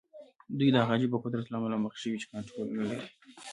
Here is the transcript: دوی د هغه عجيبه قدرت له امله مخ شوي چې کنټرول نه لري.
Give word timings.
دوی 0.57 0.69
د 0.71 0.75
هغه 0.81 0.93
عجيبه 0.95 1.17
قدرت 1.25 1.45
له 1.49 1.55
امله 1.59 1.77
مخ 1.83 1.93
شوي 2.01 2.17
چې 2.21 2.27
کنټرول 2.33 2.67
نه 2.77 2.83
لري. 2.89 3.07